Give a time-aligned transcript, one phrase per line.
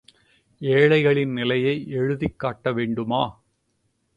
[0.61, 3.43] ஏழைகளின் நிலையை எழுதிக் காட்ட வேண்டுமா?